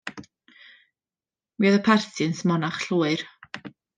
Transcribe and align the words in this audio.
Mi 1.59 1.69
oedd 1.71 1.77
y 1.81 1.83
parti 1.89 2.27
yn 2.31 2.35
smonach 2.39 2.81
llwyr. 2.87 3.27